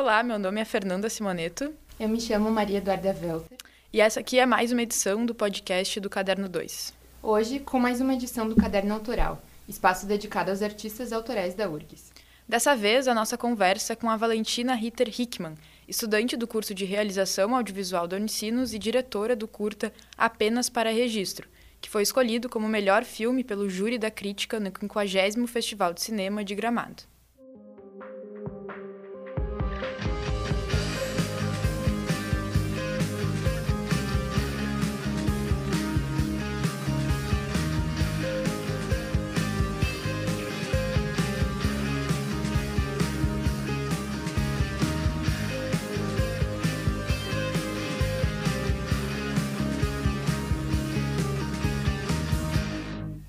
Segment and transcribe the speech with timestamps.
[0.00, 1.74] Olá, meu nome é Fernanda Simoneto.
[1.98, 3.58] Eu me chamo Maria Eduarda Welter.
[3.92, 6.94] E essa aqui é mais uma edição do podcast do Caderno 2.
[7.22, 12.12] Hoje, com mais uma edição do Caderno Autoral, espaço dedicado aos artistas autorais da URGS.
[12.48, 15.54] Dessa vez, a nossa conversa é com a Valentina Ritter Hickman,
[15.86, 21.46] estudante do curso de Realização Audiovisual da Unicinos e diretora do curta Apenas para Registro,
[21.78, 26.42] que foi escolhido como melhor filme pelo júri da crítica no 50º Festival de Cinema
[26.42, 27.02] de Gramado.
[29.80, 30.19] thank you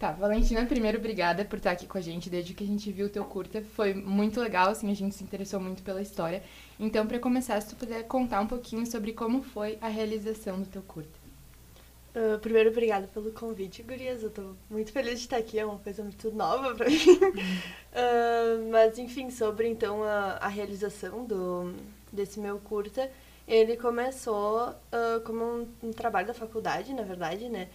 [0.01, 3.05] Tá, Valentina, primeiro, obrigada por estar aqui com a gente desde que a gente viu
[3.05, 3.61] o teu curta.
[3.61, 6.41] Foi muito legal, assim, a gente se interessou muito pela história.
[6.79, 10.65] Então, para começar, se tu puder contar um pouquinho sobre como foi a realização do
[10.65, 11.19] teu curta.
[12.15, 14.23] Uh, primeiro, obrigada pelo convite, Gurias.
[14.23, 16.95] Eu tô muito feliz de estar aqui, é uma coisa muito nova pra mim.
[16.97, 21.75] uh, mas, enfim, sobre então a, a realização do,
[22.11, 23.07] desse meu curta,
[23.47, 27.69] ele começou uh, como um, um trabalho da faculdade, na verdade, né?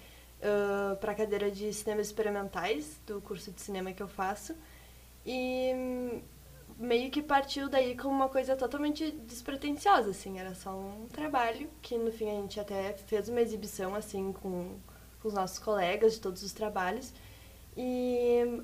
[0.46, 4.54] Uh, para a cadeira de cinemas experimentais do curso de cinema que eu faço.
[5.24, 6.22] E
[6.78, 11.96] meio que partiu daí como uma coisa totalmente despretensiosa, assim, era só um trabalho que
[11.96, 14.76] no fim a gente até fez uma exibição assim com,
[15.20, 17.12] com os nossos colegas de todos os trabalhos.
[17.76, 18.62] E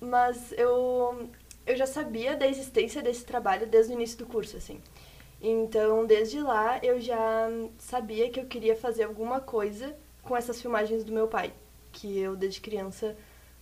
[0.00, 1.28] mas eu
[1.66, 4.80] eu já sabia da existência desse trabalho desde o início do curso, assim.
[5.40, 11.04] Então, desde lá eu já sabia que eu queria fazer alguma coisa com essas filmagens
[11.04, 11.52] do meu pai,
[11.92, 13.16] que eu desde criança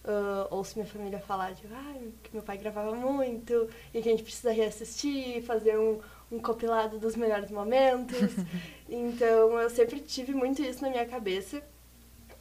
[0.04, 4.12] uh, ouço minha família falar de ah, que meu pai gravava muito e que a
[4.12, 6.00] gente precisa reassistir, fazer um,
[6.32, 8.16] um compilado dos melhores momentos.
[8.88, 11.62] então eu sempre tive muito isso na minha cabeça.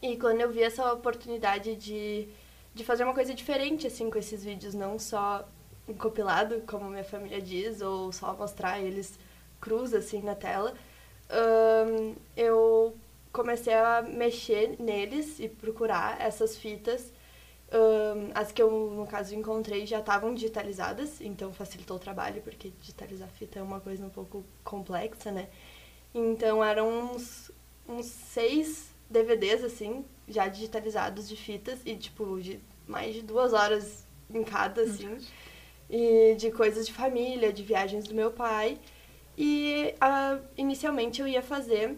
[0.01, 2.27] E quando eu vi essa oportunidade de,
[2.73, 5.47] de fazer uma coisa diferente assim com esses vídeos, não só
[5.87, 9.17] um compilado, como minha família diz, ou só mostrar eles
[9.59, 10.73] cruz assim na tela,
[11.29, 12.93] um, eu
[13.33, 17.11] comecei a mexer neles e procurar essas fitas.
[17.73, 22.71] Um, as que eu, no caso, encontrei já estavam digitalizadas, então facilitou o trabalho, porque
[22.79, 25.49] digitalizar fita é uma coisa um pouco complexa, né?
[26.13, 27.51] Então eram uns,
[27.89, 34.05] uns seis DVDs, assim, já digitalizados de fitas, e tipo, de mais de duas horas
[34.29, 35.17] em cada, assim.
[35.89, 38.79] E de coisas de família, de viagens do meu pai.
[39.35, 41.97] E uh, inicialmente eu ia fazer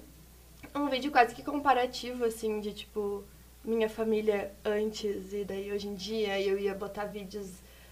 [0.76, 3.24] um vídeo quase que comparativo, assim, de tipo,
[3.64, 7.48] minha família antes e daí hoje em dia, e eu ia botar vídeos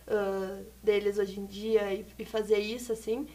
[0.07, 3.27] uh, deles hoje em dia e, e, fazer isso, assim.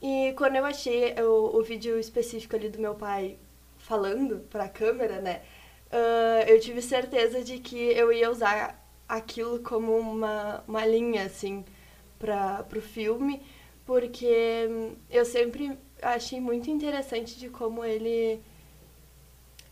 [0.00, 3.38] E quando eu achei o, o vídeo específico ali do meu pai
[3.78, 5.42] falando pra câmera, né,
[5.90, 11.64] uh, eu tive certeza de que eu ia usar aquilo como uma, uma linha, assim,
[12.18, 13.42] pra, pro filme,
[13.86, 14.68] porque
[15.10, 18.40] eu sempre achei muito interessante de como ele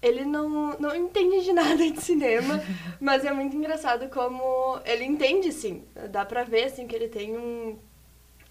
[0.02, 2.60] ele não, não entende de nada de cinema,
[3.00, 5.84] mas é muito engraçado como ele entende, sim.
[6.10, 7.78] Dá pra ver, assim, que ele tem um...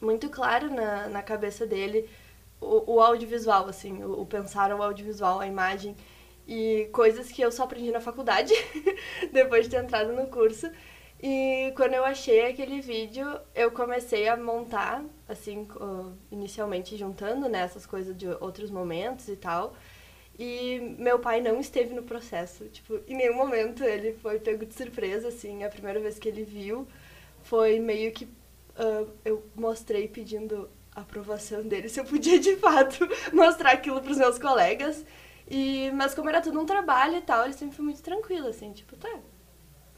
[0.02, 2.10] Muito claro na, na cabeça dele
[2.62, 5.96] o, o audiovisual, assim, o, o pensar o audiovisual, a imagem.
[6.48, 8.54] E coisas que eu só aprendi na faculdade,
[9.32, 10.70] depois de ter entrado no curso.
[11.22, 15.68] E quando eu achei aquele vídeo, eu comecei a montar, assim,
[16.32, 19.76] inicialmente juntando, né, essas coisas de outros momentos e tal.
[20.40, 22.64] E meu pai não esteve no processo.
[22.70, 25.66] Tipo, em nenhum momento ele foi pego de surpresa, assim.
[25.66, 26.88] A primeira vez que ele viu
[27.44, 33.08] foi meio que uh, eu mostrei pedindo a aprovação dele se eu podia de fato
[33.34, 35.04] mostrar aquilo para os meus colegas.
[35.50, 38.72] E, mas como era tudo um trabalho e tal, ele sempre foi muito tranquilo, assim,
[38.72, 39.20] tipo, tá,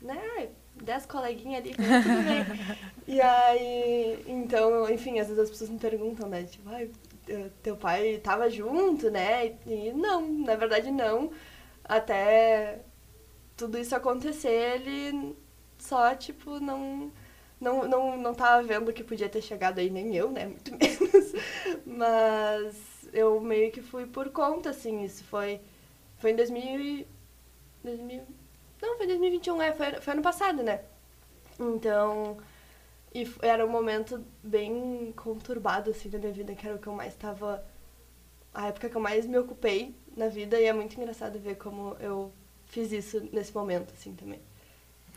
[0.02, 0.50] né,
[0.82, 2.76] dez coleguinhas ali, tudo bem.
[3.16, 6.90] e aí, então, enfim, às vezes as pessoas me perguntam, né, tipo, ai,
[7.64, 9.58] teu pai estava junto, né?
[9.66, 11.32] E não, na verdade não.
[11.84, 12.80] Até
[13.58, 15.36] tudo isso acontecer, ele
[15.78, 17.12] só, tipo, não
[17.62, 20.48] não, não, não tava vendo que podia ter chegado aí, nem eu, né?
[20.50, 21.34] Muito menos.
[21.86, 25.04] Mas eu meio que fui por conta, assim.
[25.04, 25.62] Isso foi,
[26.18, 27.06] foi em 2000,
[27.84, 28.24] 2000...
[28.82, 29.72] Não, foi 2021, é.
[29.74, 30.82] Foi, foi ano passado, né?
[31.60, 32.38] Então,
[33.14, 36.94] e era um momento bem conturbado, assim, da minha vida, que era o que eu
[36.94, 37.64] mais estava...
[38.54, 41.96] A época que eu mais me ocupei na vida, e é muito engraçado ver como
[42.00, 42.32] eu
[42.66, 44.40] fiz isso nesse momento, assim, também.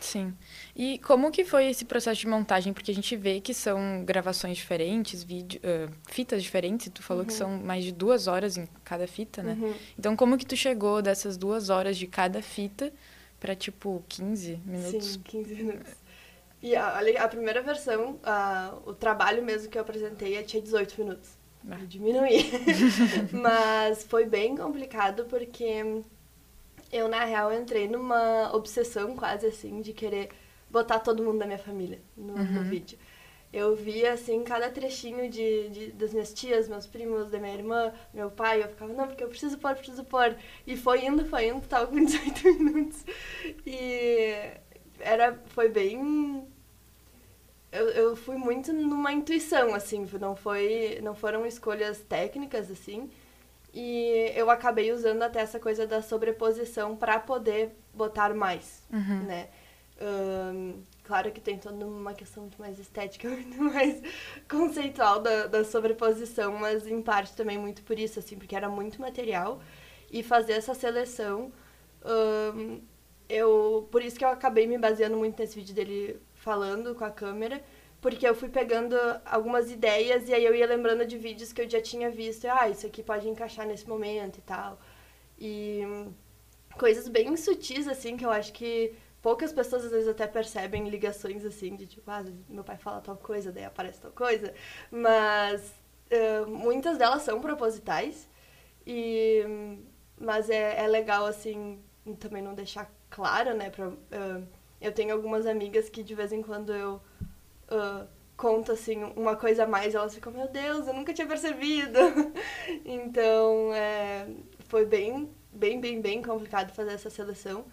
[0.01, 0.35] Sim.
[0.77, 2.73] E como que foi esse processo de montagem?
[2.73, 6.91] Porque a gente vê que são gravações diferentes, vídeo, uh, fitas diferentes.
[6.93, 7.27] Tu falou uhum.
[7.27, 9.57] que são mais de duas horas em cada fita, né?
[9.61, 9.75] Uhum.
[9.99, 12.93] Então, como que tu chegou dessas duas horas de cada fita
[13.41, 15.13] para tipo 15 minutos?
[15.13, 15.93] Sim, 15 minutos.
[16.65, 21.37] E a, a primeira versão, a, o trabalho mesmo que eu apresentei, tinha 18 minutos.
[21.71, 21.77] Ah.
[21.87, 22.51] Diminuí.
[23.31, 26.03] Mas foi bem complicado porque
[26.91, 30.31] eu, na real, entrei numa obsessão quase assim de querer
[30.71, 32.53] botar todo mundo da minha família no, uhum.
[32.53, 32.99] no vídeo.
[33.53, 37.93] Eu via, assim, cada trechinho de, de, das minhas tias, meus primos, da minha irmã,
[38.15, 38.63] meu pai.
[38.63, 40.35] Eu ficava, não, porque eu preciso pôr, preciso pôr.
[40.67, 43.05] E foi indo, foi indo, tava com 18 minutos.
[43.67, 44.51] E
[44.99, 46.54] era, foi bem...
[47.75, 53.11] Eu, eu fui muito numa intuição, assim, não, foi, não foram escolhas técnicas, assim.
[53.73, 59.25] E eu acabei usando até essa coisa da sobreposição para poder botar mais, uhum.
[59.25, 59.49] né?
[60.01, 64.01] Um, claro que tem toda uma questão muito mais estética, muito mais
[64.49, 69.01] conceitual da, da sobreposição, mas em parte também muito por isso, assim, porque era muito
[69.01, 69.61] material.
[70.13, 71.53] E fazer essa seleção,
[72.55, 72.81] um,
[73.29, 77.11] eu, por isso que eu acabei me baseando muito nesse vídeo dele falando com a
[77.11, 77.65] câmera,
[78.03, 78.95] porque eu fui pegando
[79.25, 82.45] algumas ideias e aí eu ia lembrando de vídeos que eu já tinha visto.
[82.47, 84.79] Ah, isso aqui pode encaixar nesse momento e tal.
[85.39, 85.83] E
[86.79, 91.47] coisas bem sutis, assim, que eu acho que poucas pessoas às vezes até percebem ligações,
[91.47, 94.53] assim, de tipo, ah, meu pai fala tal coisa, daí aparece tal coisa.
[94.91, 95.73] Mas
[96.13, 98.29] uh, muitas delas são propositais.
[98.87, 99.43] E,
[100.21, 101.83] mas é, é legal, assim,
[102.21, 103.71] também não deixar claro, né?
[103.71, 104.47] Pra, uh,
[104.85, 107.01] eu tenho algumas amigas que de vez em quando eu
[107.71, 111.99] uh, conta assim uma coisa a mais, elas ficam, meu Deus, eu nunca tinha percebido.
[112.85, 114.27] então, é,
[114.69, 117.65] foi bem, bem, bem, bem complicado fazer essa seleção.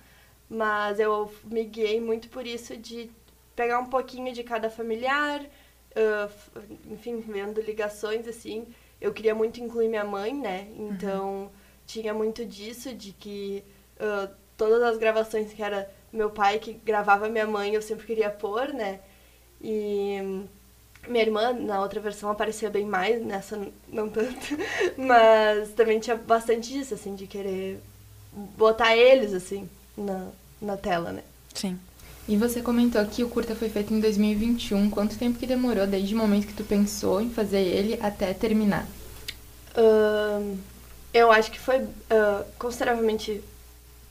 [0.49, 3.11] Mas eu me guiei muito por isso de
[3.55, 8.67] pegar um pouquinho de cada familiar, uh, enfim, vendo ligações assim.
[8.99, 10.69] Eu queria muito incluir minha mãe, né?
[10.77, 11.49] Então, uhum.
[11.85, 13.63] tinha muito disso, de que
[13.97, 18.29] uh, todas as gravações que era meu pai que gravava minha mãe, eu sempre queria
[18.29, 18.99] pôr, né?
[19.59, 20.45] E
[21.07, 24.37] minha irmã, na outra versão, aparecia bem mais, nessa não tanto.
[24.95, 27.81] Mas também tinha bastante disso, assim, de querer
[28.55, 29.67] botar eles, assim,
[29.97, 30.27] na,
[30.61, 31.23] na tela, né?
[31.55, 31.79] Sim.
[32.27, 34.91] E você comentou que o curta foi feito em 2021.
[34.91, 38.87] Quanto tempo que demorou desde o momento que tu pensou em fazer ele até terminar?
[39.75, 40.55] Uh,
[41.11, 43.43] eu acho que foi uh, consideravelmente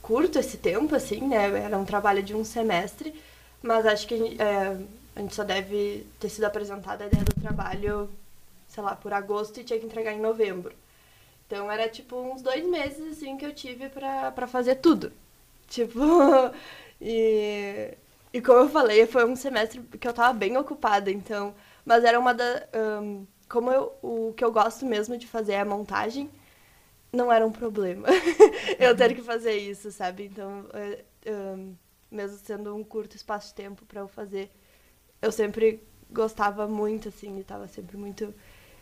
[0.01, 1.63] curto esse tempo, assim, né?
[1.65, 3.13] Era um trabalho de um semestre,
[3.61, 8.09] mas acho que uh, a gente só deve ter sido apresentada a ideia do trabalho,
[8.67, 10.73] sei lá, por agosto e tinha que entregar em novembro.
[11.47, 15.11] Então era tipo uns dois meses assim que eu tive pra fazer tudo.
[15.67, 15.99] Tipo.
[16.99, 17.93] e,
[18.33, 21.53] e como eu falei, foi um semestre que eu tava bem ocupada, então.
[21.85, 22.67] Mas era uma da.
[23.01, 26.29] Um, como eu, o que eu gosto mesmo de fazer é a montagem,
[27.11, 28.07] não era um problema
[28.79, 30.25] eu ter que fazer isso, sabe?
[30.25, 30.65] Então,
[31.57, 31.75] um,
[32.09, 34.51] mesmo sendo um curto espaço de tempo para eu fazer,
[35.21, 38.33] eu sempre gostava muito, assim, e tava sempre muito.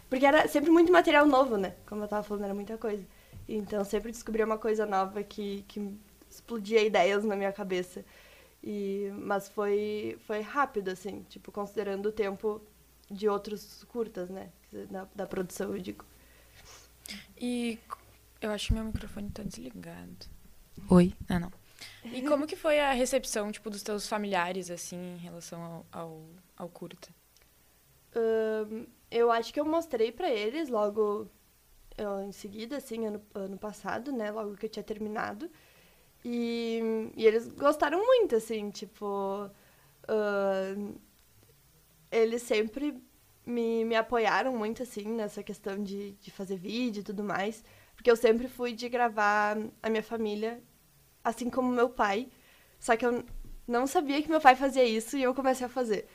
[0.09, 1.75] Porque era sempre muito material novo, né?
[1.85, 3.05] Como eu tava falando, era muita coisa.
[3.47, 5.95] Então sempre descobria uma coisa nova que, que
[6.29, 8.03] explodia ideias na minha cabeça.
[8.63, 12.61] E, mas foi, foi rápido, assim, tipo, considerando o tempo
[13.09, 14.49] de outros curtas, né?
[14.89, 16.05] Da, da produção, eu digo.
[17.39, 17.79] E
[18.41, 20.25] eu acho que meu microfone tá desligado.
[20.89, 21.13] Oi?
[21.27, 21.51] Ah, não.
[22.03, 26.25] E como que foi a recepção, tipo, dos teus familiares, assim, em relação ao, ao,
[26.57, 27.09] ao curta?
[28.15, 31.29] Um, eu acho que eu mostrei para eles logo
[31.97, 34.31] eu, em seguida, assim, ano, ano passado, né?
[34.31, 35.49] Logo que eu tinha terminado.
[36.23, 36.79] E,
[37.15, 39.49] e eles gostaram muito, assim, tipo...
[40.05, 40.95] Uh,
[42.11, 42.99] eles sempre
[43.45, 47.63] me, me apoiaram muito, assim, nessa questão de, de fazer vídeo e tudo mais.
[47.99, 50.63] Porque eu sempre fui de gravar a minha família
[51.21, 52.29] assim como meu pai.
[52.79, 53.25] Só que eu
[53.67, 56.07] não sabia que meu pai fazia isso e eu comecei a fazer.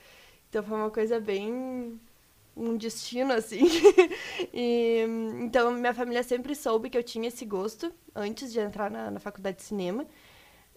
[0.49, 2.01] Então foi uma coisa bem
[2.57, 3.65] um destino assim.
[4.51, 5.05] e,
[5.43, 9.19] então minha família sempre soube que eu tinha esse gosto antes de entrar na, na
[9.19, 10.07] faculdade de cinema.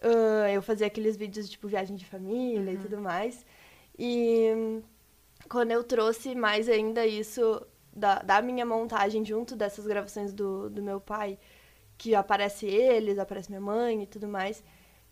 [0.03, 2.79] Uh, eu fazia aqueles vídeos tipo viagem de família uhum.
[2.79, 3.47] e tudo mais.
[3.99, 4.83] E
[5.49, 10.83] quando eu trouxe mais ainda isso da, da minha montagem junto dessas gravações do, do
[10.83, 11.39] meu pai,
[11.97, 14.63] que aparece eles, aparece minha mãe e tudo mais.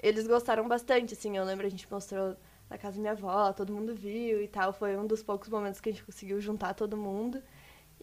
[0.03, 2.37] Eles gostaram bastante, assim, eu lembro a gente mostrou
[2.69, 4.73] na casa da minha avó, todo mundo viu e tal.
[4.73, 7.43] Foi um dos poucos momentos que a gente conseguiu juntar todo mundo.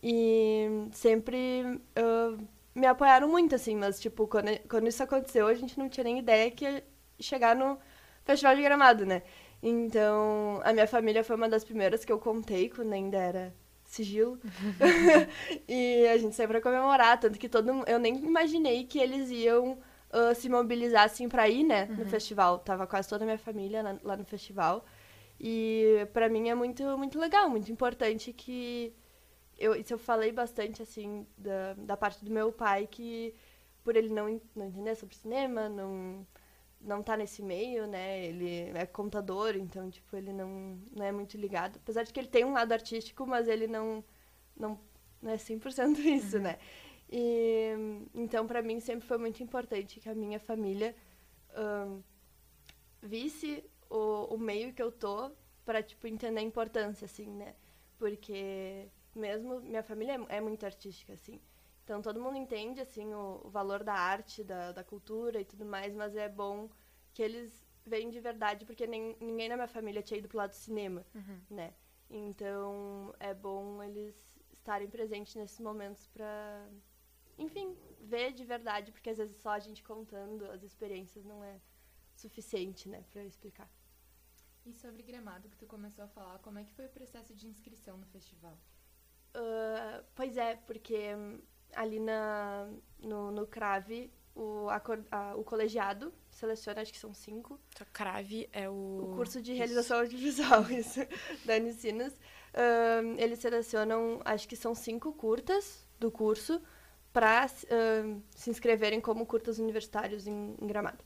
[0.01, 5.77] E sempre uh, me apoiaram muito, assim, mas, tipo, quando, quando isso aconteceu, a gente
[5.79, 6.83] não tinha nem ideia que ia
[7.19, 7.77] chegar no,
[8.25, 9.21] Festival de Gramado, né?
[9.61, 13.53] Então, a minha família foi uma das primeiras que eu contei quando ainda era
[13.93, 14.39] sigilo.
[15.67, 19.73] e a gente saiu pra comemorar, tanto que todo eu nem imaginei que eles iam
[19.73, 22.09] uh, se mobilizar assim pra ir, né, no uhum.
[22.09, 22.59] festival.
[22.59, 24.85] Tava quase toda a minha família na, lá no festival.
[25.39, 28.93] E para mim é muito muito legal, muito importante que
[29.57, 33.33] eu isso eu falei bastante assim da, da parte do meu pai que
[33.83, 36.25] por ele não não entender sobre cinema, não
[36.83, 38.25] não tá nesse meio, né?
[38.25, 41.77] Ele é contador, então, tipo, ele não, não é muito ligado.
[41.77, 44.03] Apesar de que ele tem um lado artístico, mas ele não,
[44.55, 44.79] não,
[45.21, 46.43] não é 100% isso, uhum.
[46.43, 46.57] né?
[47.09, 47.71] E,
[48.13, 50.95] então, para mim, sempre foi muito importante que a minha família
[51.55, 52.01] um,
[53.01, 55.31] visse o, o meio que eu tô
[55.65, 57.55] para tipo, entender a importância, assim, né?
[57.97, 61.39] Porque mesmo minha família é, é muito artística, assim.
[61.83, 65.65] Então todo mundo entende assim o, o valor da arte, da, da, cultura e tudo
[65.65, 66.69] mais, mas é bom
[67.13, 70.51] que eles veem de verdade, porque nem, ninguém na minha família tinha ido pro lado
[70.51, 71.41] do cinema, uhum.
[71.49, 71.73] né?
[72.09, 74.15] Então é bom eles
[74.53, 76.69] estarem presentes nesses momentos para,
[77.37, 81.59] enfim, ver de verdade, porque às vezes só a gente contando as experiências não é
[82.15, 83.69] suficiente, né, para explicar.
[84.65, 87.47] E sobre Gramado, que tu começou a falar, como é que foi o processo de
[87.47, 88.57] inscrição no festival?
[89.35, 91.15] Uh, pois é, porque
[91.75, 92.67] ali na,
[93.01, 97.59] no, no CRAVE, o, a, a, o colegiado seleciona, acho que são cinco.
[97.73, 99.11] Então, CRAVE é o...
[99.11, 100.15] O curso de realização isso.
[100.15, 100.99] audiovisual, isso,
[101.45, 102.13] da Unicinos.
[102.53, 106.61] Um, eles selecionam, acho que são cinco curtas do curso
[107.11, 107.47] para
[108.05, 111.03] um, se inscreverem como curtas universitários em, em Gramado.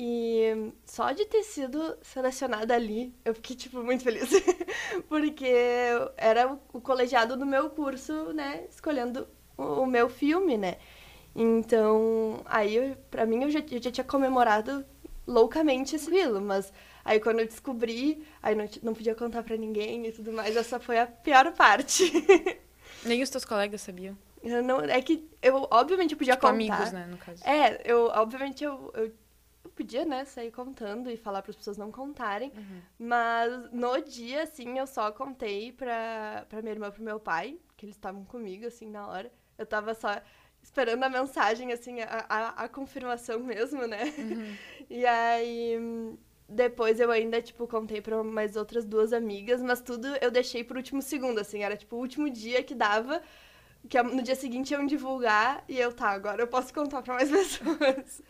[0.00, 4.30] E só de ter sido selecionada ali, eu fiquei, tipo, muito feliz.
[5.08, 5.52] Porque
[6.16, 9.26] era o colegiado do meu curso, né, escolhendo
[9.58, 10.76] o, meu filme, né?
[11.34, 14.84] Então, aí, pra mim, eu já, eu já tinha comemorado
[15.26, 16.72] loucamente esse vilo, mas
[17.04, 20.80] aí quando eu descobri, aí não, não podia contar pra ninguém e tudo mais, essa
[20.80, 22.10] foi a pior parte.
[23.04, 24.16] Nem os teus colegas sabiam?
[24.42, 26.74] Eu não, é que eu, obviamente, eu podia tipo contar.
[26.74, 27.46] amigos, né, no caso.
[27.46, 29.12] É, eu, obviamente, eu, eu,
[29.64, 32.80] eu podia, né, sair contando e falar para as pessoas não contarem, uhum.
[32.98, 37.58] mas no dia, assim, eu só contei pra, pra minha irmã e pro meu pai,
[37.76, 39.30] que eles estavam comigo, assim, na hora.
[39.58, 40.08] Eu tava só
[40.62, 44.04] esperando a mensagem, assim, a, a, a confirmação mesmo, né?
[44.16, 44.56] Uhum.
[44.90, 45.76] E aí,
[46.48, 50.78] depois eu ainda, tipo, contei pra mais outras duas amigas, mas tudo eu deixei pro
[50.78, 53.20] último segundo, assim, era, tipo, o último dia que dava,
[53.86, 57.28] que no dia seguinte iam divulgar, e eu, tá, agora eu posso contar pra mais
[57.30, 58.22] pessoas.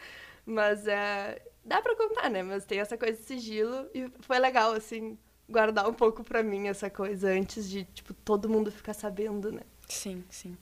[0.44, 2.42] mas, é, dá pra contar, né?
[2.42, 5.16] Mas tem essa coisa de sigilo, e foi legal, assim,
[5.48, 9.62] guardar um pouco pra mim essa coisa, antes de, tipo, todo mundo ficar sabendo, né?
[9.88, 10.56] Sim, sim.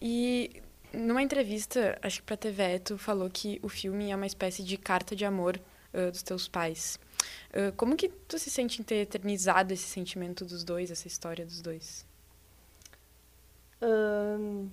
[0.00, 4.62] E numa entrevista, acho que pra TV, tu falou que o filme é uma espécie
[4.62, 5.60] de carta de amor
[5.94, 6.98] uh, dos teus pais.
[7.50, 11.44] Uh, como que tu se sente em ter eternizado esse sentimento dos dois, essa história
[11.44, 12.06] dos dois?
[13.82, 14.70] Um,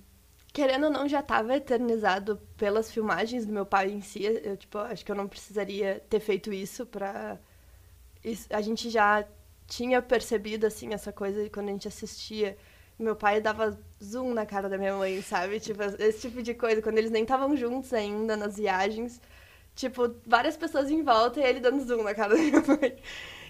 [0.52, 4.24] querendo ou não, já estava eternizado pelas filmagens do meu pai em si.
[4.24, 6.88] Eu, tipo, acho que eu não precisaria ter feito isso.
[8.24, 9.26] Isso, a gente já
[9.66, 12.56] tinha percebido, assim, essa coisa quando a gente assistia
[12.98, 15.60] meu pai dava zoom na cara da minha mãe, sabe?
[15.60, 19.20] Tipo, esse tipo de coisa, quando eles nem estavam juntos ainda nas viagens.
[19.74, 22.96] Tipo, várias pessoas em volta e ele dando zoom na cara da minha mãe.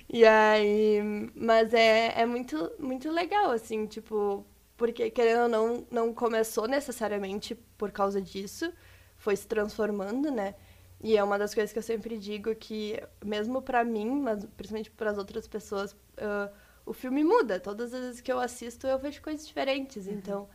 [0.08, 1.00] E aí.
[1.34, 4.44] Mas é, é muito, muito legal, assim, tipo.
[4.76, 8.72] Porque, querendo ou não, não começou necessariamente por causa disso.
[9.16, 10.54] Foi se transformando, né?
[11.02, 14.90] E é uma das coisas que eu sempre digo que, mesmo para mim, mas principalmente
[14.90, 15.92] para as outras pessoas.
[15.92, 16.50] Uh,
[16.88, 17.60] o filme muda.
[17.60, 20.06] Todas as vezes que eu assisto, eu vejo coisas diferentes.
[20.06, 20.12] Uhum.
[20.14, 20.48] Então,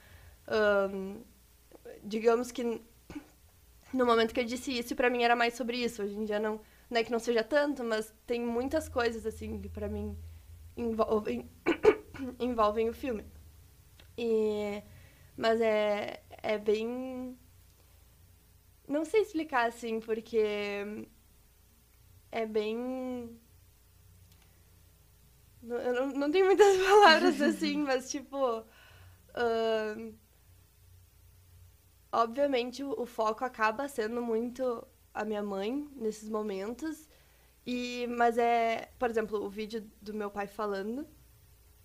[2.04, 2.82] digamos que
[3.94, 6.02] no momento que eu disse isso, para mim era mais sobre isso.
[6.02, 6.60] Hoje em dia não,
[6.90, 10.18] não é que não seja tanto, mas tem muitas coisas assim que para mim
[10.76, 11.50] envolvem,
[12.40, 13.24] envolvem o filme.
[14.18, 14.82] E,
[15.38, 17.38] mas é, é bem.
[18.88, 21.08] Não sei explicar assim, porque
[22.32, 23.40] é bem
[25.68, 28.60] eu não, não tenho muitas palavras assim, mas tipo.
[29.36, 30.14] Uh,
[32.12, 37.10] obviamente o, o, foco acaba sendo muito a minha mãe nesses momentos.
[37.66, 41.08] E, mas é, por exemplo, o vídeo do meu pai falando,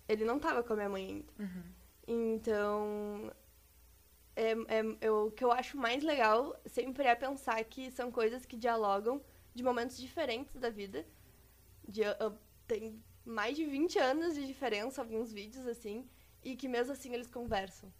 [0.07, 1.33] ele não tava com a minha mãe ainda.
[1.39, 1.63] Uhum.
[2.07, 3.31] Então,
[4.35, 8.45] é, é, eu, o que eu acho mais legal sempre é pensar que são coisas
[8.45, 9.21] que dialogam
[9.55, 11.05] de momentos diferentes da vida.
[11.87, 16.07] De, uh, tem mais de 20 anos de diferença, alguns vídeos assim,
[16.43, 17.91] e que mesmo assim eles conversam.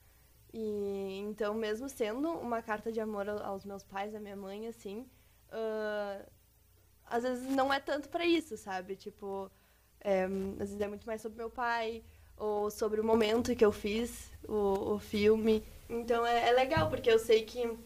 [0.53, 5.05] E então, mesmo sendo uma carta de amor aos meus pais, à minha mãe, assim,
[5.51, 6.25] uh,
[7.05, 8.95] às vezes não é tanto para isso, sabe?
[8.95, 9.51] Tipo,
[10.01, 12.03] é, às vezes é muito mais sobre meu pai,
[12.37, 15.63] ou sobre o momento que eu fiz o, o filme.
[15.89, 17.77] Então é, é legal, porque eu sei que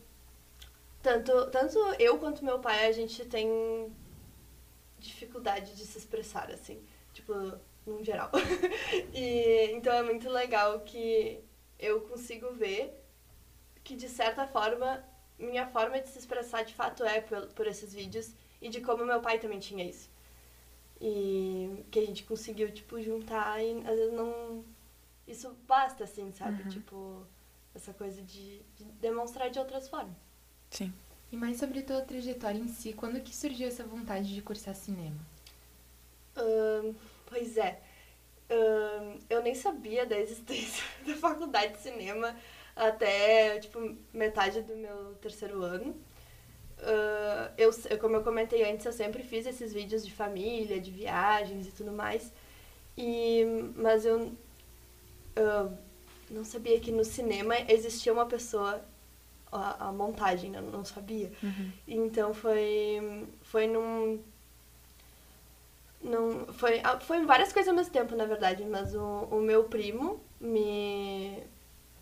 [1.02, 3.92] tanto, tanto eu quanto meu pai, a gente tem
[5.00, 6.82] dificuldade de se expressar, assim.
[7.14, 7.34] Tipo,
[7.86, 8.32] num geral.
[9.14, 11.40] e, então é muito legal que
[11.80, 13.04] eu consigo ver
[13.84, 15.04] que, de certa forma,
[15.38, 19.06] minha forma de se expressar de fato é por, por esses vídeos e de como
[19.06, 20.10] meu pai também tinha isso.
[21.02, 24.64] E que a gente conseguiu, tipo, juntar e às vezes não.
[25.28, 26.64] Isso basta, assim, sabe?
[26.64, 26.70] Uhum.
[26.70, 27.28] Tipo,
[27.76, 30.16] essa coisa de, de, demonstrar de outras formas.
[30.70, 30.94] Sim.
[31.32, 35.20] E mais sobre tua trajetória em si, quando que surgiu essa vontade de cursar cinema?
[37.28, 37.80] Pois é.
[39.30, 42.36] Eu nem sabia da existência da faculdade de cinema
[42.76, 45.96] até, tipo, metade do meu terceiro ano.
[46.80, 51.68] Uh, eu, como eu comentei antes, eu sempre fiz esses vídeos de família, de viagens
[51.68, 52.32] e tudo mais.
[52.98, 54.34] E, mas eu
[55.38, 55.78] uh,
[56.30, 58.84] não sabia que no cinema existia uma pessoa,
[59.52, 60.62] a, a montagem, né?
[60.62, 61.32] não sabia.
[61.42, 61.72] Uhum.
[61.88, 64.20] Então foi, foi num.
[66.04, 69.64] Num foi, ah, foi várias coisas ao mesmo tempo, na verdade, mas o, o meu
[69.64, 71.42] primo me,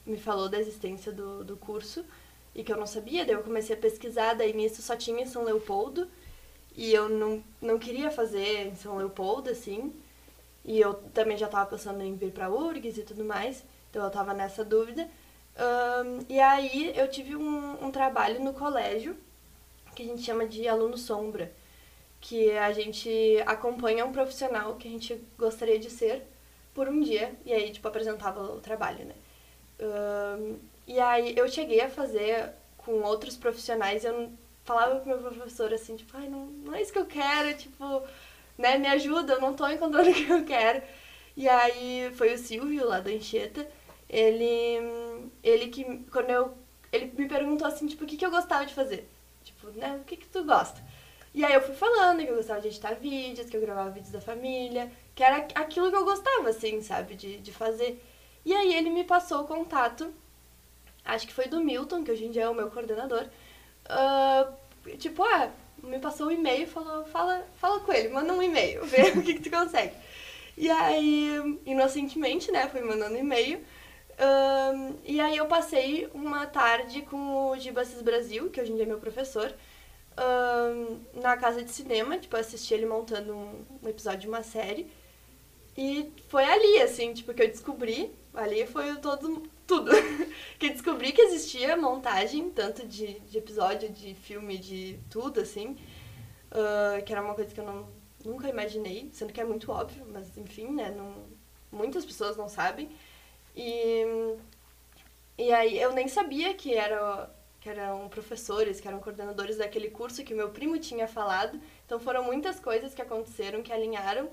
[0.06, 2.04] me falou da existência do, do curso
[2.54, 5.26] e que eu não sabia, daí eu comecei a pesquisar, daí nisso só tinha em
[5.26, 6.08] São Leopoldo,
[6.76, 9.94] e eu não, não queria fazer em São Leopoldo, assim,
[10.64, 14.08] e eu também já estava pensando em vir para URGS e tudo mais, então eu
[14.08, 15.10] estava nessa dúvida.
[15.58, 19.18] Um, e aí eu tive um, um trabalho no colégio,
[19.96, 21.52] que a gente chama de aluno sombra,
[22.22, 23.10] que a gente
[23.48, 26.24] acompanha um profissional que a gente gostaria de ser
[26.74, 29.16] por um dia, e aí, tipo, apresentava o trabalho, né?
[29.80, 34.32] Um, e aí eu cheguei a fazer com outros profissionais, eu
[34.64, 38.04] falava pro meu professor assim, tipo, ai, não, não é isso que eu quero, tipo,
[38.58, 40.82] né, me ajuda, eu não tô encontrando o que eu quero.
[41.36, 43.68] E aí foi o Silvio lá da Encheta,
[44.10, 46.54] ele, ele que, quando eu,
[46.92, 49.10] ele me perguntou assim, tipo, o que, que eu gostava de fazer?
[49.44, 50.82] Tipo, né, o que que tu gosta?
[51.34, 54.12] E aí eu fui falando que eu gostava de editar vídeos, que eu gravava vídeos
[54.12, 58.04] da família, que era aquilo que eu gostava, assim, sabe, de, de fazer.
[58.44, 60.14] E aí ele me passou o contato
[61.06, 63.26] acho que foi do Milton, que hoje em dia é o meu coordenador,
[63.86, 65.52] uh, tipo, ah,
[65.84, 69.36] me passou um e-mail falou, fala, fala com ele, manda um e-mail, vê o que,
[69.36, 69.94] que tu consegue.
[70.58, 73.60] E aí, inocentemente, né, fui mandando e-mail.
[74.12, 78.84] Uh, e aí eu passei uma tarde com o Gibassis Brasil, que hoje em dia
[78.84, 79.52] é meu professor,
[80.18, 84.92] uh, na casa de cinema, tipo, assisti ele montando um, um episódio de uma série.
[85.78, 89.92] E foi ali, assim, tipo, que eu descobri, ali foi todo, tudo.
[90.60, 95.78] que descobri que existia montagem, tanto de, de episódio, de filme, de tudo, assim.
[96.52, 97.88] Uh, que era uma coisa que eu não,
[98.26, 100.92] nunca imaginei, sendo que é muito óbvio, mas enfim, né?
[100.92, 101.14] Não,
[101.72, 102.90] muitas pessoas não sabem.
[103.56, 104.04] E,
[105.38, 107.30] e aí eu nem sabia que, era,
[107.62, 111.58] que eram professores, que eram coordenadores daquele curso que meu primo tinha falado.
[111.86, 114.30] Então foram muitas coisas que aconteceram, que alinharam.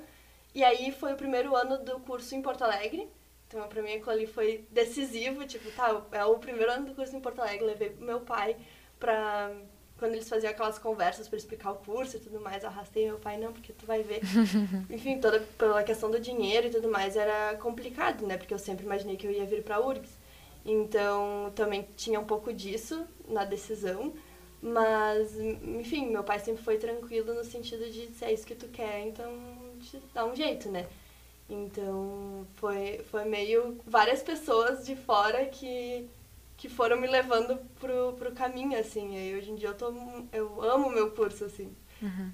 [0.54, 3.08] E aí foi o primeiro ano do curso em Porto Alegre,
[3.48, 5.46] então, pra mim, aquilo ali foi decisivo.
[5.46, 7.66] Tipo, tá, é o primeiro ano do curso em Porto Alegre.
[7.66, 8.56] Levei meu pai
[9.00, 9.50] pra.
[9.98, 13.36] Quando eles faziam aquelas conversas para explicar o curso e tudo mais, arrastei meu pai,
[13.36, 14.20] não, porque tu vai ver.
[14.88, 18.36] Enfim, toda pela questão do dinheiro e tudo mais era complicado, né?
[18.36, 20.16] Porque eu sempre imaginei que eu ia vir pra URGS.
[20.64, 24.12] Então, também tinha um pouco disso na decisão.
[24.60, 28.66] Mas, enfim, meu pai sempre foi tranquilo no sentido de se é isso que tu
[28.68, 29.32] quer, então
[29.80, 30.86] te dá um jeito, né?
[31.48, 36.06] Então foi, foi meio várias pessoas de fora que,
[36.56, 39.16] que foram me levando pro, pro caminho, assim.
[39.16, 39.94] E hoje em dia eu, tô,
[40.32, 41.72] eu amo meu curso, assim.
[42.02, 42.32] Uhum.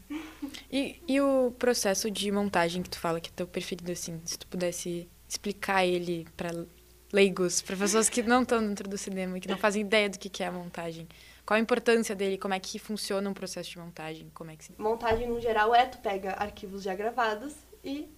[0.70, 4.38] E, e o processo de montagem que tu fala que é teu preferido, assim, se
[4.38, 6.50] tu pudesse explicar ele para
[7.14, 10.42] leigos, para pessoas que não estão dentro do cinema, que não fazem ideia do que
[10.42, 11.06] é a montagem.
[11.46, 12.36] Qual a importância dele?
[12.36, 14.30] Como é que funciona um processo de montagem?
[14.34, 14.72] Como é que se...
[14.78, 18.10] Montagem, no geral, é tu pega arquivos já gravados e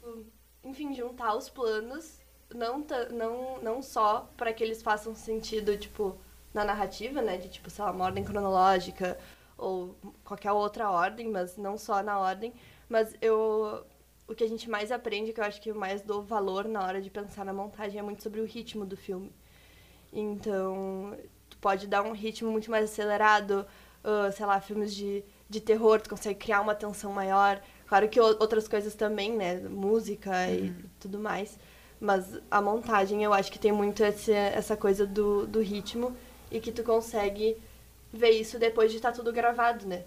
[0.65, 2.21] enfim, juntar os planos,
[2.53, 6.19] não, não, não só para que eles façam sentido, tipo,
[6.53, 9.19] na narrativa, né, de, tipo, sei lá, uma ordem cronológica
[9.57, 12.53] ou qualquer outra ordem, mas não só na ordem,
[12.89, 13.87] mas eu
[14.29, 16.85] o que a gente mais aprende, que eu acho que eu mais dou valor na
[16.85, 19.33] hora de pensar na montagem é muito sobre o ritmo do filme.
[20.13, 21.17] Então,
[21.49, 23.67] tu pode dar um ritmo muito mais acelerado,
[24.05, 28.21] uh, sei lá, filmes de, de terror, tu consegue criar uma tensão maior, Claro que
[28.21, 29.61] outras coisas também, né?
[29.61, 30.55] Música uhum.
[30.55, 31.57] e tudo mais.
[32.01, 36.13] Mas a montagem eu acho que tem muito esse, essa coisa do, do ritmo
[36.51, 37.57] e que tu consegue
[38.13, 40.03] ver isso depois de estar tá tudo gravado, né?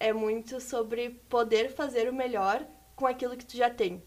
[0.00, 2.66] é muito sobre poder fazer o melhor
[3.00, 4.02] com aquilo que tu já tem.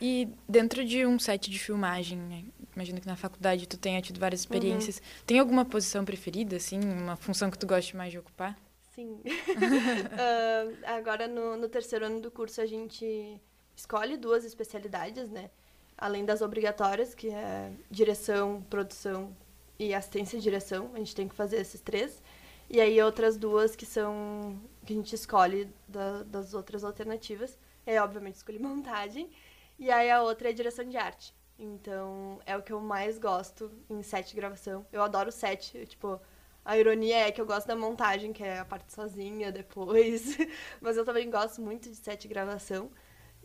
[0.00, 2.44] E dentro de um set de filmagem, né?
[2.74, 4.96] imagino que na faculdade tu tenha tido várias experiências.
[4.96, 5.02] Uhum.
[5.26, 8.58] Tem alguma posição preferida, assim, uma função que tu goste mais de ocupar?
[8.94, 9.20] Sim.
[9.26, 13.38] uh, agora no, no terceiro ano do curso a gente
[13.76, 15.50] escolhe duas especialidades, né?
[15.98, 19.36] Além das obrigatórias, que é direção, produção
[19.78, 22.22] e assistência de direção, a gente tem que fazer esses três.
[22.70, 27.58] E aí outras duas que são que a gente escolhe da, das outras alternativas.
[27.86, 29.30] É obviamente escolhi montagem.
[29.78, 31.34] E aí a outra é direção de arte.
[31.58, 34.86] Então é o que eu mais gosto em set de gravação.
[34.92, 36.20] Eu adoro set, tipo,
[36.64, 40.36] a ironia é que eu gosto da montagem, que é a parte sozinha depois.
[40.80, 42.90] Mas eu também gosto muito de set de gravação.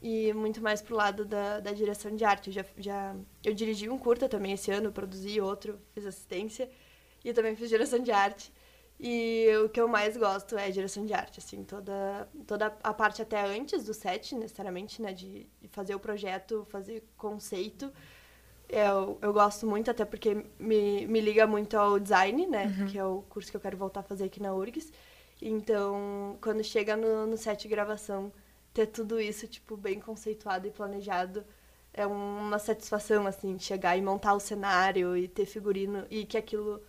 [0.02, 2.48] E muito mais pro lado da, da direção de arte.
[2.48, 6.70] Eu, já, já, eu dirigi um curta também esse ano, produzi outro, fiz assistência.
[7.24, 8.54] E também fiz direção de arte.
[9.00, 13.22] E o que eu mais gosto é direção de arte, assim, toda, toda a parte
[13.22, 17.92] até antes do set, necessariamente, né, de, de fazer o projeto, fazer conceito.
[18.70, 22.88] Eu, eu gosto muito, até porque me, me liga muito ao design, né, uhum.
[22.88, 24.92] que é o curso que eu quero voltar a fazer aqui na URGS.
[25.42, 28.32] Então, quando chega no, no set de gravação,
[28.74, 31.46] ter tudo isso, tipo, bem conceituado e planejado,
[31.94, 36.82] é uma satisfação, assim, chegar e montar o cenário e ter figurino e que aquilo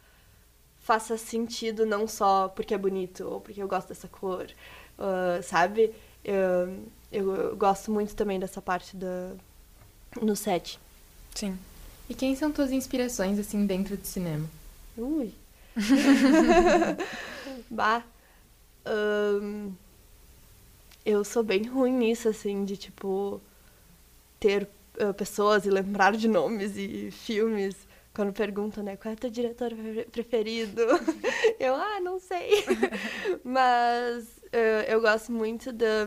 [0.87, 4.47] faça sentido não só porque é bonito ou porque eu gosto dessa cor,
[4.97, 5.93] uh, sabe?
[6.25, 6.79] Eu,
[7.11, 9.33] eu, eu, gosto muito também dessa parte da,
[10.23, 10.79] no set.
[11.35, 11.59] Sim.
[12.09, 14.49] E quem são tuas inspirações, assim, dentro do cinema?
[14.97, 15.35] Ui.
[17.69, 18.05] bah.
[18.87, 19.73] Um,
[21.05, 23.41] eu sou bem ruim nisso, assim, de, tipo,
[24.39, 24.69] ter
[25.01, 27.75] uh, pessoas e lembrar de nomes e filmes
[28.17, 29.73] quando perguntam, né, qual é o teu diretor
[30.11, 30.81] preferido?
[31.61, 32.65] eu, ah, não sei.
[33.45, 36.07] Mas uh, eu gosto muito da,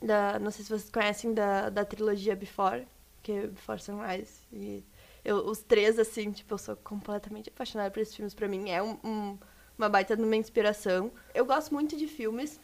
[0.00, 0.38] da.
[0.38, 2.86] Não sei se vocês conhecem da, da trilogia Before,
[3.24, 4.34] que é Before Sunrise.
[4.52, 4.84] E
[5.24, 8.32] eu, os três, assim, tipo, eu sou completamente apaixonada por esses filmes.
[8.32, 9.38] Pra mim é um, um,
[9.76, 11.10] uma baita de uma inspiração.
[11.34, 12.60] Eu gosto muito de filmes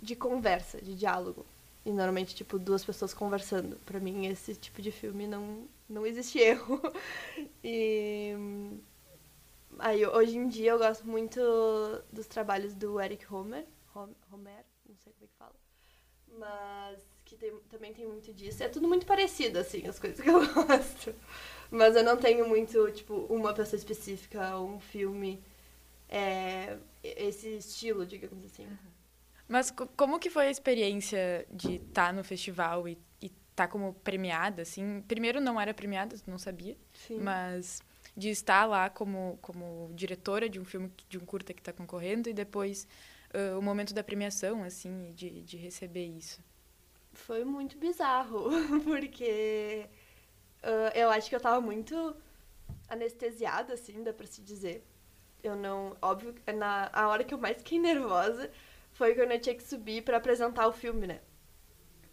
[0.00, 1.46] de conversa, de diálogo.
[1.88, 3.76] E normalmente, tipo, duas pessoas conversando.
[3.86, 6.80] Pra mim, esse tipo de filme não, não existe erro.
[7.64, 8.34] E
[9.78, 11.40] aí, hoje em dia eu gosto muito
[12.12, 15.54] dos trabalhos do Eric Homer, Homer, não sei como é que fala,
[16.38, 18.62] mas que tem, também tem muito disso.
[18.62, 21.14] É tudo muito parecido, assim, as coisas que eu gosto.
[21.70, 25.42] Mas eu não tenho muito, tipo, uma pessoa específica ou um filme,
[26.08, 28.66] é, esse estilo, digamos assim.
[29.48, 32.98] Mas como que foi a experiência de estar tá no festival e
[33.58, 35.02] tá como premiada, assim.
[35.08, 36.76] Primeiro não era premiada, não sabia.
[36.94, 37.18] Sim.
[37.18, 37.82] Mas
[38.16, 42.28] de estar lá como, como diretora de um filme, de um curta que está concorrendo,
[42.28, 42.86] e depois
[43.34, 46.40] uh, o momento da premiação, assim, de, de receber isso.
[47.12, 48.48] Foi muito bizarro,
[48.84, 49.86] porque
[50.62, 52.14] uh, eu acho que eu estava muito
[52.88, 54.84] anestesiada, assim, dá pra se dizer.
[55.42, 55.96] Eu não.
[56.00, 58.50] Óbvio, na, a hora que eu mais fiquei nervosa
[58.98, 61.20] foi quando eu tinha que subir para apresentar o filme, né?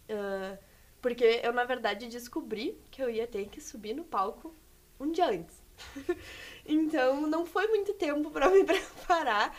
[0.08, 0.56] Uh,
[1.02, 4.54] porque eu, na verdade, descobri que eu ia ter que subir no palco
[5.00, 5.60] um dia antes.
[6.64, 9.54] então, não foi muito tempo para me preparar.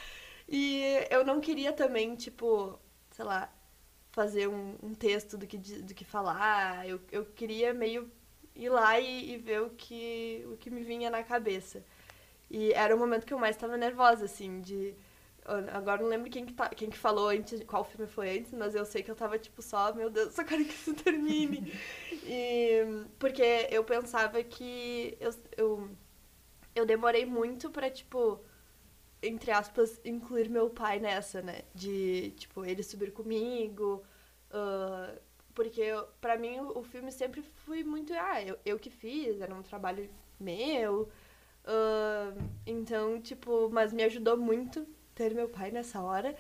[0.48, 2.80] E eu não queria também, tipo,
[3.12, 3.54] sei lá,
[4.12, 6.88] fazer um, um texto do que, do que falar.
[6.88, 8.10] Eu, eu queria meio
[8.56, 11.84] ir lá e, e, ver o que, o que me vinha na cabeça.
[12.50, 14.96] E era o momento que eu mais estava nervosa, assim, de
[15.72, 18.76] Agora não lembro quem que, tá, quem que falou antes, qual filme foi antes, mas
[18.76, 21.72] eu sei que eu tava tipo só, meu Deus, só quero que isso termine.
[22.26, 25.90] e, porque eu pensava que eu, eu,
[26.76, 28.42] eu demorei muito pra, tipo,
[29.24, 31.62] entre aspas, incluir meu pai nessa, né?
[31.74, 34.04] De, tipo, ele subir comigo.
[34.52, 35.18] Uh,
[35.56, 35.84] porque
[36.20, 39.64] pra mim o, o, filme sempre foi muito, ah, eu, eu que fiz, era um
[39.64, 41.04] trabalho meu.
[41.64, 44.86] Uh, então, tipo, mas me ajudou muito
[45.18, 46.36] ter meu pai nessa hora.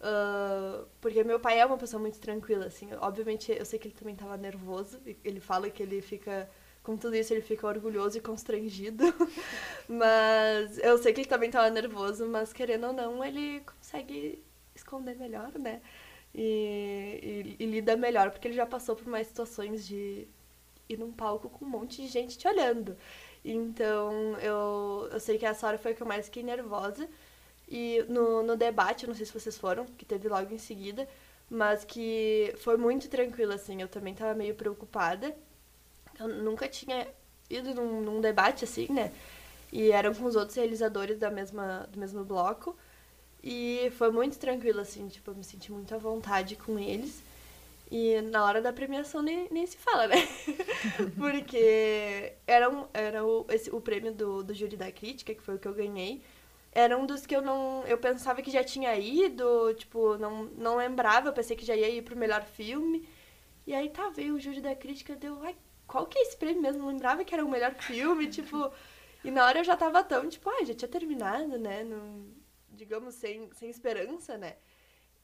[0.00, 2.88] Uh, porque meu pai é uma pessoa muito tranquila, assim.
[3.00, 5.00] Obviamente, eu sei que ele também estava nervoso.
[5.22, 6.48] Ele fala que ele fica.
[6.82, 9.04] Com tudo isso, ele fica orgulhoso e constrangido.
[9.88, 15.16] mas eu sei que ele também estava nervoso, mas querendo ou não, ele consegue esconder
[15.16, 15.80] melhor, né?
[16.34, 20.28] E, e, e, lida melhor, porque ele já passou por mais situações de
[20.88, 22.96] ir num palco com um monte de gente te olhando.
[23.44, 27.08] Então, eu, eu sei que essa hora foi que eu mais fiquei nervosa.
[27.68, 31.08] E no, no debate, não sei se vocês foram, que teve logo em seguida,
[31.50, 33.80] mas que foi muito tranquilo, assim.
[33.80, 35.34] Eu também tava meio preocupada.
[36.18, 37.06] Eu nunca tinha
[37.48, 39.12] ido num, num debate assim, né?
[39.72, 42.76] E eram com os outros realizadores da mesma, do mesmo bloco.
[43.42, 47.22] E foi muito tranquilo, assim, tipo, eu me senti muito à vontade com eles.
[47.90, 50.16] E na hora da premiação nem, nem se fala, né?
[51.18, 55.56] Porque era, um, era o, esse, o prêmio do, do júri da crítica, que foi
[55.56, 56.22] o que eu ganhei.
[56.74, 57.84] Era um dos que eu não.
[57.86, 61.88] Eu pensava que já tinha ido, tipo, não, não lembrava, eu pensei que já ia
[61.88, 63.08] ir pro melhor filme.
[63.66, 65.56] E aí tá, veio o júri da crítica, deu, ai,
[65.86, 66.82] qual que é esse prêmio mesmo?
[66.82, 68.72] Não lembrava que era o melhor filme, tipo.
[69.24, 71.84] E na hora eu já tava tão, tipo, ai, já tinha terminado, né?
[71.84, 72.26] Não,
[72.70, 74.56] digamos, sem, sem esperança, né?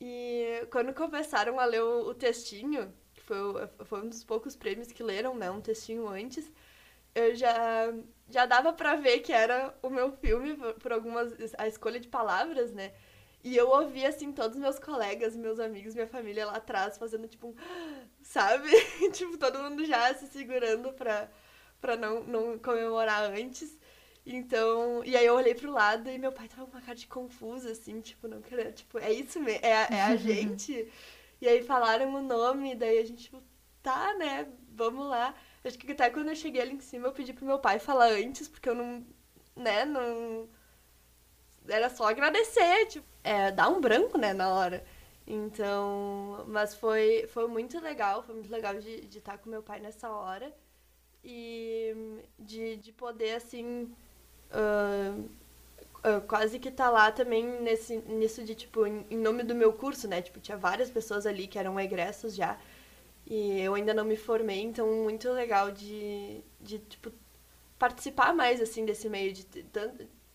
[0.00, 3.36] E quando começaram a ler o, o textinho, que foi,
[3.84, 6.50] foi um dos poucos prêmios que leram, né, um textinho antes,
[7.14, 7.92] eu já,
[8.30, 11.32] já dava pra ver que era o meu filme por, algumas...
[11.58, 12.92] a escolha de palavras, né?
[13.42, 17.26] E eu ouvia, assim, todos os meus colegas, meus amigos, minha família lá atrás fazendo,
[17.26, 17.54] tipo, um...
[18.22, 18.68] sabe?
[19.12, 21.28] tipo, todo mundo já se segurando pra,
[21.80, 23.78] pra não, não comemorar antes.
[24.24, 27.06] Então, e aí eu olhei pro lado e meu pai tava com uma cara de
[27.06, 30.88] confuso, assim, tipo, não querendo, tipo, é isso mesmo, é, é a gente.
[31.40, 33.42] e aí falaram o nome, daí a gente, tipo,
[33.82, 35.34] tá, né, vamos lá.
[35.64, 38.10] Acho que até quando eu cheguei ali em cima eu pedi pro meu pai falar
[38.10, 39.04] antes, porque eu não,
[39.56, 40.48] né, não...
[41.68, 44.84] Era só agradecer, tipo, é, dar um branco, né, na hora.
[45.26, 49.78] Então, mas foi, foi muito legal, foi muito legal de, de estar com meu pai
[49.78, 50.52] nessa hora
[51.22, 51.94] e
[52.38, 53.94] de, de poder, assim,
[54.50, 59.54] uh, uh, quase que tá lá também nesse, nisso de, tipo, em, em, nome do
[59.54, 60.20] meu curso, né?
[60.22, 62.58] Tipo, tinha várias pessoas ali que eram egressos já.
[63.30, 67.12] E eu ainda não me formei, então muito legal de, de tipo,
[67.78, 69.32] participar mais, assim, desse meio.
[69.32, 69.62] De, de,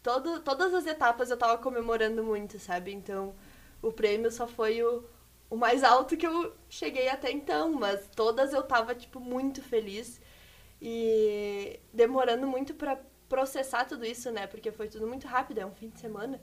[0.01, 2.93] todo, todas as etapas eu tava comemorando muito, sabe?
[2.93, 3.35] Então,
[3.81, 5.03] o prêmio só foi o,
[5.49, 10.21] o mais alto que eu cheguei até então, mas todas eu tava, tipo, muito feliz
[10.81, 14.47] e demorando muito para processar tudo isso, né?
[14.47, 16.41] Porque foi tudo muito rápido, é um fim de semana.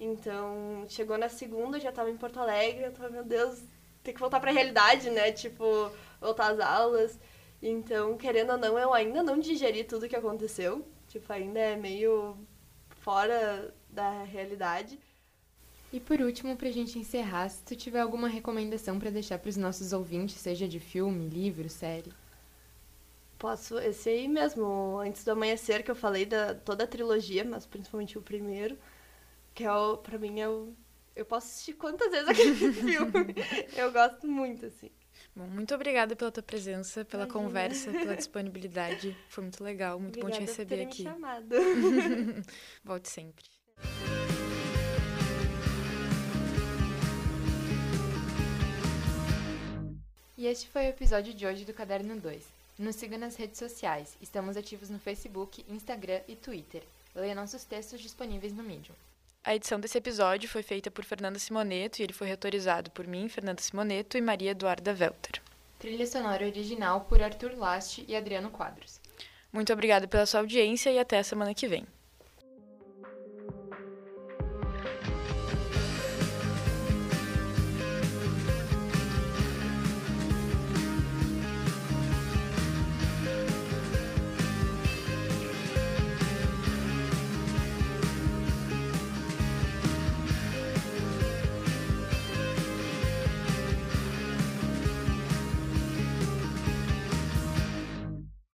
[0.00, 3.62] Então, chegou na segunda, já tava em Porto Alegre, eu tava, meu Deus,
[4.02, 5.32] tem que voltar pra realidade, né?
[5.32, 7.18] Tipo, voltar às aulas.
[7.62, 10.86] Então, querendo ou não, eu ainda não digeri tudo que aconteceu.
[11.08, 12.36] Tipo, ainda é meio
[13.00, 14.98] fora da realidade.
[15.92, 19.56] E por último, pra gente encerrar, se tu tiver alguma recomendação para deixar para os
[19.56, 22.12] nossos ouvintes, seja de filme, livro, série.
[23.36, 27.66] Posso, esse aí mesmo, Antes do Amanhecer, que eu falei da toda a trilogia, mas
[27.66, 28.78] principalmente o primeiro,
[29.54, 30.72] que é o, pra mim é o.
[31.20, 33.34] Eu posso assistir quantas vezes aquele filme.
[33.76, 34.90] Eu gosto muito, assim.
[35.36, 37.44] Bom, muito obrigada pela tua presença, pela Imagina.
[37.44, 39.14] conversa, pela disponibilidade.
[39.28, 41.02] Foi muito legal, muito obrigada bom te receber por aqui.
[41.02, 41.56] chamado.
[42.82, 43.44] Volte sempre.
[50.38, 52.42] E este foi o episódio de hoje do Caderno 2.
[52.78, 54.16] Nos siga nas redes sociais.
[54.22, 56.82] Estamos ativos no Facebook, Instagram e Twitter.
[57.14, 58.94] Leia nossos textos disponíveis no Medium.
[59.42, 63.26] A edição desse episódio foi feita por Fernanda Simoneto e ele foi retorizado por mim,
[63.26, 65.40] Fernanda Simoneto e Maria Eduarda Welter.
[65.78, 69.00] Trilha sonora original por Arthur Last e Adriano Quadros.
[69.50, 71.86] Muito obrigada pela sua audiência e até a semana que vem.